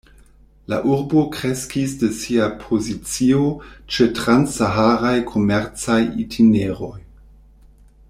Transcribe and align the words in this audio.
La 0.71 0.77
urbo 0.93 1.19
kreskis 1.35 1.93
de 2.03 2.09
sia 2.21 2.47
pozicio 2.65 3.43
ĉe 3.97 4.09
trans-saharaj 4.21 5.15
komercaj 5.35 6.03
itineroj. 6.27 6.95